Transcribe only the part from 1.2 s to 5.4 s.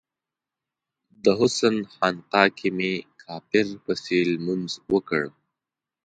د حسن خانقا کې می کافر پسې لمونځ وکړ